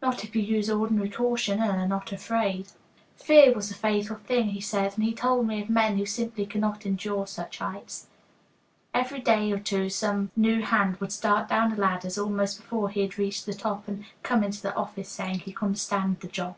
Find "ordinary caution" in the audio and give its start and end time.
0.70-1.60